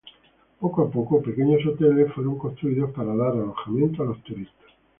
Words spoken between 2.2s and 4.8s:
construidos para dar alojamiento a los turistas.